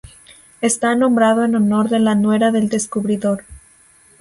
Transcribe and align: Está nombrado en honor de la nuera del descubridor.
Está 0.61 0.95
nombrado 0.95 1.45
en 1.45 1.55
honor 1.55 1.87
de 1.89 1.99
la 1.99 2.15
nuera 2.15 2.49
del 2.49 2.69
descubridor. 2.69 3.43